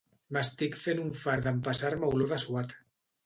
[0.35, 2.77] M'estic fent un fart d'empassar-me olor de suat.